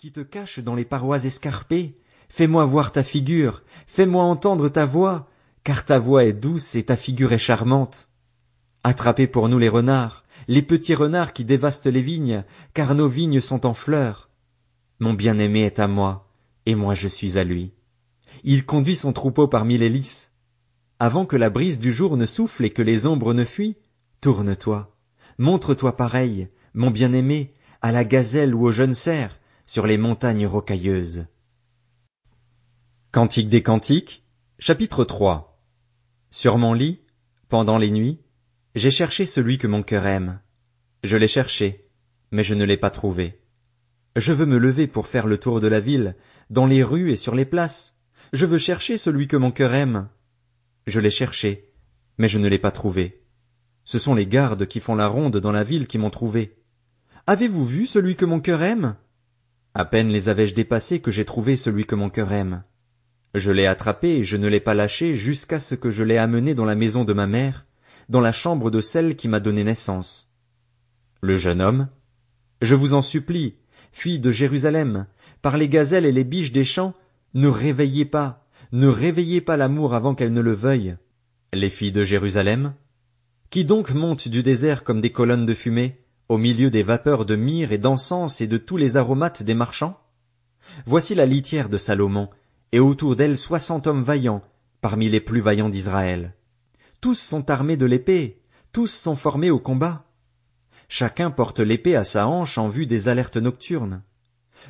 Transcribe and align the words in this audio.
qui 0.00 0.12
te 0.12 0.20
caches 0.20 0.60
dans 0.60 0.74
les 0.74 0.86
parois 0.86 1.26
escarpées, 1.26 1.94
fais-moi 2.30 2.64
voir 2.64 2.90
ta 2.90 3.02
figure, 3.02 3.62
fais-moi 3.86 4.24
entendre 4.24 4.70
ta 4.70 4.86
voix, 4.86 5.28
car 5.62 5.84
ta 5.84 5.98
voix 5.98 6.24
est 6.24 6.32
douce 6.32 6.74
et 6.74 6.84
ta 6.84 6.96
figure 6.96 7.34
est 7.34 7.38
charmante. 7.38 8.08
Attrapez 8.82 9.26
pour 9.26 9.50
nous 9.50 9.58
les 9.58 9.68
renards, 9.68 10.24
les 10.48 10.62
petits 10.62 10.94
renards 10.94 11.34
qui 11.34 11.44
dévastent 11.44 11.86
les 11.86 12.00
vignes, 12.00 12.44
car 12.72 12.94
nos 12.94 13.08
vignes 13.08 13.42
sont 13.42 13.66
en 13.66 13.74
fleurs. 13.74 14.30
Mon 15.00 15.12
bien-aimé 15.12 15.64
est 15.64 15.78
à 15.78 15.86
moi, 15.86 16.32
et 16.64 16.74
moi 16.74 16.94
je 16.94 17.06
suis 17.06 17.36
à 17.36 17.44
lui. 17.44 17.74
Il 18.42 18.64
conduit 18.64 18.96
son 18.96 19.12
troupeau 19.12 19.48
parmi 19.48 19.76
les 19.76 19.90
lys. 19.90 20.30
Avant 20.98 21.26
que 21.26 21.36
la 21.36 21.50
brise 21.50 21.78
du 21.78 21.92
jour 21.92 22.16
ne 22.16 22.24
souffle 22.24 22.64
et 22.64 22.70
que 22.70 22.80
les 22.80 23.04
ombres 23.06 23.34
ne 23.34 23.44
fuient, 23.44 23.76
tourne-toi, 24.22 24.96
montre-toi 25.36 25.94
pareil, 25.94 26.48
mon 26.72 26.90
bien-aimé, 26.90 27.52
à 27.82 27.92
la 27.92 28.04
gazelle 28.04 28.54
ou 28.54 28.64
au 28.64 28.72
jeune 28.72 28.94
cerf, 28.94 29.39
sur 29.72 29.86
les 29.86 29.98
montagnes 29.98 30.48
rocailleuses. 30.48 31.26
Cantique 33.12 33.48
des 33.48 33.62
Cantiques, 33.62 34.26
chapitre 34.58 35.04
3 35.04 35.62
Sur 36.32 36.58
mon 36.58 36.74
lit, 36.74 37.02
pendant 37.48 37.78
les 37.78 37.92
nuits, 37.92 38.18
j'ai 38.74 38.90
cherché 38.90 39.26
celui 39.26 39.58
que 39.58 39.68
mon 39.68 39.84
cœur 39.84 40.08
aime. 40.08 40.40
Je 41.04 41.16
l'ai 41.16 41.28
cherché, 41.28 41.88
mais 42.32 42.42
je 42.42 42.54
ne 42.54 42.64
l'ai 42.64 42.78
pas 42.78 42.90
trouvé. 42.90 43.42
Je 44.16 44.32
veux 44.32 44.44
me 44.44 44.58
lever 44.58 44.88
pour 44.88 45.06
faire 45.06 45.28
le 45.28 45.38
tour 45.38 45.60
de 45.60 45.68
la 45.68 45.78
ville, 45.78 46.16
dans 46.50 46.66
les 46.66 46.82
rues 46.82 47.12
et 47.12 47.16
sur 47.16 47.36
les 47.36 47.44
places. 47.44 47.94
Je 48.32 48.46
veux 48.46 48.58
chercher 48.58 48.98
celui 48.98 49.28
que 49.28 49.36
mon 49.36 49.52
cœur 49.52 49.72
aime. 49.72 50.08
Je 50.88 50.98
l'ai 50.98 51.12
cherché, 51.12 51.72
mais 52.18 52.26
je 52.26 52.40
ne 52.40 52.48
l'ai 52.48 52.58
pas 52.58 52.72
trouvé. 52.72 53.22
Ce 53.84 54.00
sont 54.00 54.16
les 54.16 54.26
gardes 54.26 54.66
qui 54.66 54.80
font 54.80 54.96
la 54.96 55.06
ronde 55.06 55.36
dans 55.36 55.52
la 55.52 55.62
ville 55.62 55.86
qui 55.86 55.98
m'ont 55.98 56.10
trouvé. 56.10 56.58
Avez-vous 57.28 57.64
vu 57.64 57.86
celui 57.86 58.16
que 58.16 58.24
mon 58.24 58.40
cœur 58.40 58.62
aime? 58.62 58.96
À 59.74 59.84
peine 59.84 60.08
les 60.08 60.28
avais-je 60.28 60.54
dépassés 60.54 61.00
que 61.00 61.10
j'ai 61.10 61.24
trouvé 61.24 61.56
celui 61.56 61.86
que 61.86 61.94
mon 61.94 62.10
cœur 62.10 62.32
aime. 62.32 62.64
Je 63.34 63.52
l'ai 63.52 63.66
attrapé 63.66 64.16
et 64.16 64.24
je 64.24 64.36
ne 64.36 64.48
l'ai 64.48 64.58
pas 64.58 64.74
lâché 64.74 65.14
jusqu'à 65.14 65.60
ce 65.60 65.76
que 65.76 65.90
je 65.90 66.02
l'ai 66.02 66.18
amené 66.18 66.54
dans 66.54 66.64
la 66.64 66.74
maison 66.74 67.04
de 67.04 67.12
ma 67.12 67.28
mère, 67.28 67.66
dans 68.08 68.20
la 68.20 68.32
chambre 68.32 68.70
de 68.72 68.80
celle 68.80 69.14
qui 69.14 69.28
m'a 69.28 69.38
donné 69.38 69.62
naissance. 69.62 70.32
Le 71.20 71.36
jeune 71.36 71.60
homme, 71.60 71.88
je 72.60 72.74
vous 72.74 72.94
en 72.94 73.02
supplie, 73.02 73.54
fille 73.92 74.18
de 74.18 74.32
Jérusalem, 74.32 75.06
par 75.42 75.56
les 75.56 75.68
gazelles 75.68 76.06
et 76.06 76.12
les 76.12 76.24
biches 76.24 76.50
des 76.50 76.64
champs, 76.64 76.94
ne 77.34 77.46
réveillez 77.46 78.04
pas, 78.04 78.48
ne 78.72 78.88
réveillez 78.88 79.40
pas 79.40 79.56
l'amour 79.56 79.94
avant 79.94 80.16
qu'elle 80.16 80.32
ne 80.32 80.40
le 80.40 80.52
veuille. 80.52 80.96
Les 81.52 81.70
filles 81.70 81.92
de 81.92 82.02
Jérusalem, 82.02 82.74
qui 83.50 83.64
donc 83.64 83.94
montent 83.94 84.28
du 84.28 84.42
désert 84.42 84.82
comme 84.82 85.00
des 85.00 85.12
colonnes 85.12 85.46
de 85.46 85.54
fumée, 85.54 85.99
au 86.30 86.38
milieu 86.38 86.70
des 86.70 86.84
vapeurs 86.84 87.26
de 87.26 87.34
myrrhe 87.34 87.72
et 87.72 87.78
d'encens 87.78 88.40
et 88.40 88.46
de 88.46 88.56
tous 88.56 88.76
les 88.76 88.96
aromates 88.96 89.42
des 89.42 89.54
marchands? 89.54 89.98
Voici 90.86 91.16
la 91.16 91.26
litière 91.26 91.68
de 91.68 91.76
Salomon, 91.76 92.30
et 92.70 92.78
autour 92.78 93.16
d'elle 93.16 93.36
soixante 93.36 93.88
hommes 93.88 94.04
vaillants, 94.04 94.44
parmi 94.80 95.08
les 95.08 95.18
plus 95.18 95.40
vaillants 95.40 95.68
d'Israël. 95.68 96.36
Tous 97.00 97.16
sont 97.16 97.50
armés 97.50 97.76
de 97.76 97.84
l'épée, 97.84 98.40
tous 98.70 98.86
sont 98.86 99.16
formés 99.16 99.50
au 99.50 99.58
combat. 99.58 100.04
Chacun 100.86 101.32
porte 101.32 101.58
l'épée 101.58 101.96
à 101.96 102.04
sa 102.04 102.28
hanche 102.28 102.58
en 102.58 102.68
vue 102.68 102.86
des 102.86 103.08
alertes 103.08 103.36
nocturnes. 103.36 104.04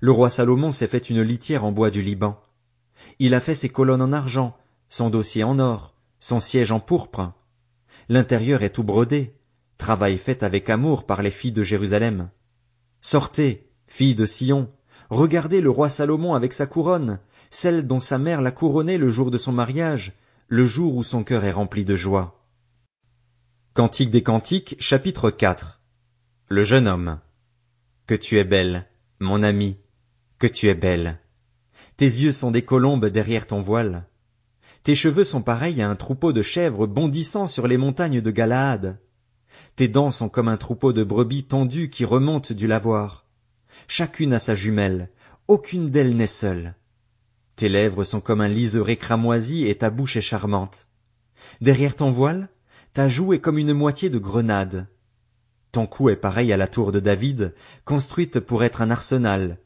Le 0.00 0.12
roi 0.12 0.28
Salomon 0.28 0.72
s'est 0.72 0.88
fait 0.88 1.08
une 1.08 1.22
litière 1.22 1.64
en 1.64 1.72
bois 1.72 1.88
du 1.88 2.02
Liban. 2.02 2.38
Il 3.18 3.34
a 3.34 3.40
fait 3.40 3.54
ses 3.54 3.70
colonnes 3.70 4.02
en 4.02 4.12
argent, 4.12 4.58
son 4.90 5.08
dossier 5.08 5.42
en 5.42 5.58
or, 5.58 5.94
son 6.20 6.38
siège 6.38 6.70
en 6.70 6.80
pourpre. 6.80 7.32
L'intérieur 8.10 8.62
est 8.62 8.74
tout 8.74 8.84
brodé, 8.84 9.32
travail 9.78 10.18
fait 10.18 10.42
avec 10.42 10.70
amour 10.70 11.06
par 11.06 11.22
les 11.22 11.30
filles 11.30 11.52
de 11.52 11.62
Jérusalem. 11.62 12.30
Sortez, 13.00 13.70
filles 13.86 14.14
de 14.14 14.26
Sion, 14.26 14.70
regardez 15.10 15.60
le 15.60 15.70
roi 15.70 15.88
Salomon 15.88 16.34
avec 16.34 16.52
sa 16.52 16.66
couronne, 16.66 17.18
celle 17.50 17.86
dont 17.86 18.00
sa 18.00 18.18
mère 18.18 18.42
l'a 18.42 18.52
couronné 18.52 18.98
le 18.98 19.10
jour 19.10 19.30
de 19.30 19.38
son 19.38 19.52
mariage, 19.52 20.12
le 20.48 20.66
jour 20.66 20.96
où 20.96 21.02
son 21.02 21.24
cœur 21.24 21.44
est 21.44 21.52
rempli 21.52 21.84
de 21.84 21.96
joie. 21.96 22.44
Cantique 23.74 24.10
des 24.10 24.22
Cantiques, 24.22 24.76
chapitre 24.78 25.30
4 25.30 25.80
Le 26.48 26.64
jeune 26.64 26.88
homme. 26.88 27.20
Que 28.06 28.14
tu 28.14 28.38
es 28.38 28.44
belle, 28.44 28.86
mon 29.20 29.42
ami, 29.42 29.76
que 30.38 30.46
tu 30.46 30.68
es 30.68 30.74
belle. 30.74 31.18
Tes 31.96 32.06
yeux 32.06 32.32
sont 32.32 32.50
des 32.50 32.62
colombes 32.62 33.06
derrière 33.06 33.46
ton 33.46 33.60
voile. 33.60 34.06
Tes 34.82 34.94
cheveux 34.94 35.24
sont 35.24 35.42
pareils 35.42 35.82
à 35.82 35.88
un 35.88 35.96
troupeau 35.96 36.32
de 36.32 36.42
chèvres 36.42 36.86
bondissant 36.86 37.46
sur 37.48 37.66
les 37.66 37.76
montagnes 37.76 38.20
de 38.20 38.30
Galaad. 38.30 38.98
Tes 39.76 39.88
dents 39.88 40.10
sont 40.10 40.30
comme 40.30 40.48
un 40.48 40.56
troupeau 40.56 40.94
de 40.94 41.04
brebis 41.04 41.44
tendues 41.44 41.90
qui 41.90 42.06
remontent 42.06 42.54
du 42.54 42.66
lavoir. 42.66 43.26
Chacune 43.88 44.32
a 44.32 44.38
sa 44.38 44.54
jumelle, 44.54 45.10
aucune 45.48 45.90
d'elles 45.90 46.16
n'est 46.16 46.26
seule. 46.26 46.74
Tes 47.56 47.68
lèvres 47.68 48.02
sont 48.02 48.20
comme 48.20 48.40
un 48.40 48.48
liseré 48.48 48.96
cramoisi 48.96 49.66
et 49.66 49.76
ta 49.76 49.90
bouche 49.90 50.16
est 50.16 50.22
charmante. 50.22 50.88
Derrière 51.60 51.94
ton 51.94 52.10
voile, 52.10 52.48
ta 52.94 53.06
joue 53.08 53.34
est 53.34 53.38
comme 53.38 53.58
une 53.58 53.74
moitié 53.74 54.08
de 54.08 54.18
grenade. 54.18 54.88
Ton 55.72 55.86
cou 55.86 56.08
est 56.08 56.16
pareil 56.16 56.54
à 56.54 56.56
la 56.56 56.68
tour 56.68 56.90
de 56.90 57.00
David, 57.00 57.54
construite 57.84 58.40
pour 58.40 58.64
être 58.64 58.80
un 58.80 58.88
arsenal. 58.88 59.58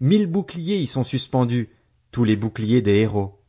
Mille 0.00 0.26
boucliers 0.26 0.78
y 0.78 0.88
sont 0.88 1.04
suspendus, 1.04 1.70
tous 2.10 2.24
les 2.24 2.34
boucliers 2.34 2.82
des 2.82 2.96
héros. 2.96 3.40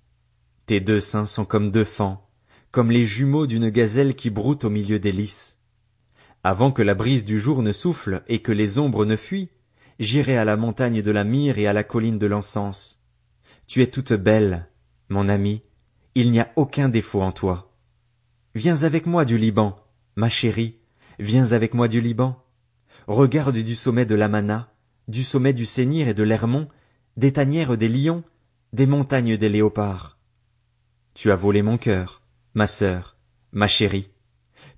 Tes 0.68 0.80
deux 0.80 1.00
seins 1.00 1.26
sont 1.26 1.46
comme 1.46 1.72
deux 1.72 1.84
fans, 1.84 2.30
comme 2.70 2.92
les 2.92 3.04
jumeaux 3.04 3.48
d'une 3.48 3.70
gazelle 3.70 4.14
qui 4.14 4.30
broute 4.30 4.64
au 4.64 4.70
milieu 4.70 5.00
des 5.00 5.12
lys. 5.12 5.53
Avant 6.44 6.72
que 6.72 6.82
la 6.82 6.94
brise 6.94 7.24
du 7.24 7.40
jour 7.40 7.62
ne 7.62 7.72
souffle 7.72 8.24
et 8.28 8.42
que 8.42 8.52
les 8.52 8.78
ombres 8.78 9.06
ne 9.06 9.16
fuient, 9.16 9.50
j'irai 10.00 10.38
à 10.38 10.44
la 10.44 10.58
montagne 10.58 11.02
de 11.02 11.12
la 11.12 11.24
myrrhe 11.24 11.58
et 11.58 11.68
à 11.68 11.74
la 11.74 11.86
colline 11.86 12.20
de 12.20 12.28
l'encens. 12.28 13.02
Tu 13.66 13.82
es 13.82 13.88
toute 13.88 14.12
belle, 14.14 14.68
mon 15.08 15.30
ami, 15.30 15.64
il 16.16 16.32
n'y 16.32 16.42
a 16.42 16.52
aucun 16.58 16.90
défaut 16.90 17.22
en 17.22 17.32
toi. 17.32 17.74
Viens 18.56 18.84
avec 18.84 19.06
moi 19.06 19.24
du 19.24 19.38
Liban, 19.38 19.80
ma 20.18 20.28
chérie, 20.28 20.80
viens 21.18 21.54
avec 21.54 21.74
moi 21.74 21.88
du 21.88 22.02
Liban. 22.02 22.44
Regarde 23.08 23.58
du 23.58 23.76
sommet 23.76 24.06
de 24.06 24.16
l'Amana, 24.16 24.74
du 25.08 25.24
sommet 25.24 25.54
du 25.54 25.66
Sénir 25.66 26.08
et 26.10 26.14
de 26.14 26.24
l'Hermon, 26.24 26.68
des 27.16 27.34
tanières 27.34 27.78
des 27.78 27.90
lions, 27.90 28.24
des 28.74 28.86
montagnes 28.86 29.38
des 29.38 29.50
léopards. 29.50 30.18
Tu 31.14 31.32
as 31.32 31.36
volé 31.36 31.62
mon 31.62 31.78
cœur, 31.78 32.22
ma 32.54 32.68
sœur, 32.68 33.16
ma 33.54 33.68
chérie. 33.68 34.10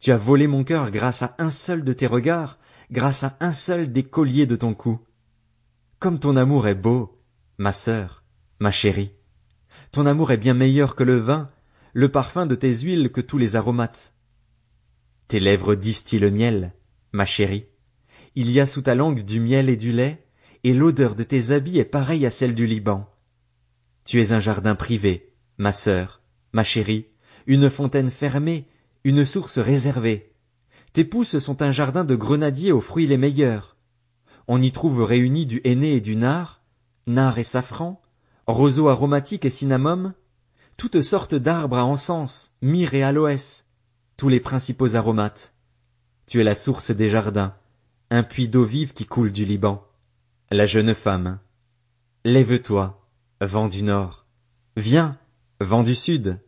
Tu 0.05 0.11
as 0.11 0.17
volé 0.17 0.45
mon 0.45 0.63
cœur 0.63 0.91
grâce 0.91 1.23
à 1.23 1.33
un 1.39 1.49
seul 1.49 1.83
de 1.83 1.91
tes 1.91 2.05
regards, 2.05 2.59
grâce 2.91 3.23
à 3.23 3.35
un 3.39 3.51
seul 3.51 3.91
des 3.91 4.03
colliers 4.03 4.45
de 4.45 4.55
ton 4.55 4.75
cou. 4.75 4.99
Comme 5.97 6.19
ton 6.19 6.35
amour 6.35 6.67
est 6.67 6.75
beau, 6.75 7.19
ma 7.57 7.71
sœur, 7.71 8.23
ma 8.59 8.69
chérie. 8.69 9.13
Ton 9.91 10.05
amour 10.05 10.31
est 10.31 10.37
bien 10.37 10.53
meilleur 10.53 10.95
que 10.95 11.03
le 11.03 11.17
vin, 11.17 11.49
le 11.93 12.11
parfum 12.11 12.45
de 12.45 12.53
tes 12.53 12.71
huiles 12.71 13.11
que 13.11 13.19
tous 13.19 13.39
les 13.39 13.55
aromates. 13.55 14.13
Tes 15.27 15.39
lèvres 15.39 15.73
distillent 15.73 16.19
le 16.19 16.29
miel, 16.29 16.75
ma 17.11 17.25
chérie. 17.25 17.65
Il 18.35 18.51
y 18.51 18.59
a 18.59 18.67
sous 18.67 18.83
ta 18.83 18.93
langue 18.93 19.23
du 19.23 19.39
miel 19.39 19.69
et 19.69 19.75
du 19.75 19.91
lait, 19.91 20.27
et 20.63 20.75
l'odeur 20.75 21.15
de 21.15 21.23
tes 21.23 21.49
habits 21.49 21.79
est 21.79 21.83
pareille 21.83 22.27
à 22.27 22.29
celle 22.29 22.53
du 22.53 22.67
Liban. 22.67 23.11
Tu 24.03 24.21
es 24.21 24.33
un 24.33 24.39
jardin 24.39 24.75
privé, 24.75 25.33
ma 25.57 25.71
sœur, 25.71 26.21
ma 26.53 26.63
chérie, 26.63 27.07
une 27.47 27.71
fontaine 27.71 28.11
fermée, 28.11 28.67
une 29.05 29.23
source 29.23 29.59
réservée. 29.59 30.33
Tes 30.91 31.05
pousses 31.05 31.37
sont 31.37 31.61
un 31.61 31.71
jardin 31.71 32.03
de 32.03 32.15
grenadiers 32.15 32.71
aux 32.71 32.81
fruits 32.81 33.05
les 33.05 33.17
meilleurs. 33.17 33.77
On 34.47 34.59
y 34.59 34.71
trouve 34.71 35.03
réunis 35.03 35.45
du 35.45 35.61
henné 35.63 35.93
et 35.93 36.01
du 36.01 36.15
nard, 36.15 36.63
nard 37.05 37.37
et 37.37 37.43
safran, 37.43 38.01
roseaux 38.47 38.89
aromatiques 38.89 39.45
et 39.45 39.51
cinnamome, 39.51 40.15
toutes 40.75 41.01
sortes 41.01 41.35
d'arbres 41.35 41.77
à 41.77 41.85
encens, 41.85 42.51
myrrhe 42.63 42.95
et 42.95 43.03
aloès, 43.03 43.65
tous 44.17 44.27
les 44.27 44.39
principaux 44.39 44.95
aromates. 44.95 45.53
Tu 46.25 46.41
es 46.41 46.43
la 46.43 46.55
source 46.55 46.89
des 46.89 47.09
jardins, 47.09 47.53
un 48.09 48.23
puits 48.23 48.47
d'eau 48.47 48.63
vive 48.63 48.93
qui 48.93 49.05
coule 49.05 49.31
du 49.31 49.45
Liban. 49.45 49.85
La 50.49 50.65
jeune 50.65 50.95
femme. 50.95 51.37
Lève-toi, 52.23 53.07
vent 53.39 53.67
du 53.67 53.83
nord. 53.83 54.25
Viens, 54.77 55.19
vent 55.61 55.83
du 55.83 55.93
sud. 55.93 56.39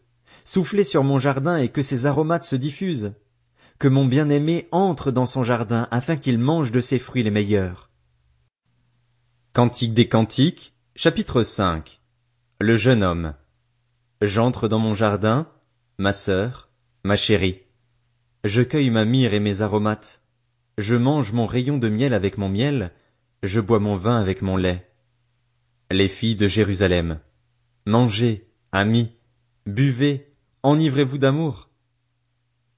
Soufflez 0.48 0.86
sur 0.86 1.04
mon 1.04 1.20
jardin 1.20 1.58
et 1.58 1.68
que 1.68 1.82
ses 1.82 2.06
aromates 2.06 2.46
se 2.46 2.56
diffusent. 2.56 3.12
Que 3.80 3.90
mon 3.90 4.06
bien-aimé 4.06 4.70
entre 4.72 5.12
dans 5.12 5.26
son 5.26 5.44
jardin 5.44 5.90
afin 5.92 6.16
qu'il 6.16 6.40
mange 6.40 6.72
de 6.72 6.80
ses 6.80 7.00
fruits 7.00 7.22
les 7.22 7.32
meilleurs. 7.32 7.90
Cantique 9.52 9.94
des 9.94 10.08
cantiques, 10.08 10.74
Chapitre 10.96 11.44
5 11.44 12.00
Le 12.62 12.78
jeune 12.78 13.04
homme. 13.04 13.34
J'entre 14.22 14.70
dans 14.70 14.80
mon 14.80 14.94
jardin, 14.94 15.52
ma 15.98 16.14
sœur, 16.14 16.70
ma 17.04 17.18
chérie. 17.18 17.64
Je 18.46 18.62
cueille 18.62 18.90
ma 18.90 19.04
myrrhe 19.04 19.34
et 19.34 19.42
mes 19.42 19.62
aromates. 19.62 20.22
Je 20.78 20.96
mange 20.96 21.34
mon 21.34 21.46
rayon 21.46 21.78
de 21.78 21.90
miel 21.90 22.14
avec 22.14 22.38
mon 22.38 22.48
miel, 22.48 22.94
je 23.44 23.60
bois 23.60 23.80
mon 23.80 23.98
vin 23.98 24.18
avec 24.18 24.42
mon 24.42 24.56
lait. 24.56 24.90
Les 25.92 26.08
filles 26.08 26.38
de 26.38 26.48
Jérusalem. 26.48 27.20
Mangez, 27.86 28.50
amis, 28.72 29.12
buvez, 29.66 30.27
enivrez-vous 30.68 31.18
d'amour? 31.18 31.70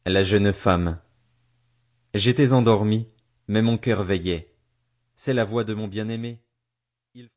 La 0.06 0.21
jeune 0.21 0.53
femme. 0.53 1.00
J'étais 2.13 2.53
endormie, 2.53 3.07
mais 3.47 3.63
mon 3.63 3.80
cœur 3.80 4.03
veillait. 4.03 4.53
C'est 5.15 5.33
la 5.33 5.44
voix 5.44 5.63
de 5.63 5.74
mon 5.74 5.88
bien-aimé. 5.88 6.39